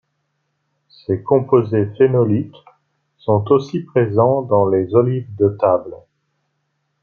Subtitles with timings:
[0.89, 2.57] Ces composés phénoliques
[3.17, 5.95] sont aussi présents dans les olives de table.